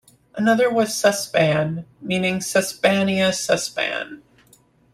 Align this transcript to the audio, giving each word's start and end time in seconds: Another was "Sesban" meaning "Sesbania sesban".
Another 0.33 0.67
was 0.67 0.89
"Sesban" 0.99 1.85
meaning 2.01 2.39
"Sesbania 2.39 3.29
sesban". 3.29 4.23